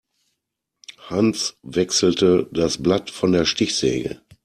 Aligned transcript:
Hans 1.09 1.57
wechselte 1.61 2.47
das 2.51 2.81
Blatt 2.81 3.11
von 3.11 3.33
der 3.33 3.45
Stichsäge. 3.45 4.19